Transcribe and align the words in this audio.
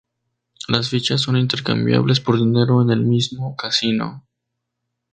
Las 0.67 0.89
fichas 0.89 1.21
son 1.21 1.37
intercambiables 1.37 2.19
por 2.21 2.35
dinero 2.39 2.81
en 2.81 2.89
el 2.89 3.05
mismo 3.05 3.55
casino. 3.55 4.25